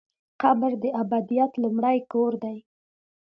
قبر 0.41 0.71
د 0.83 0.85
ابدیت 1.01 1.51
لومړی 1.63 1.97
کور 2.11 2.31
دی 2.43 2.57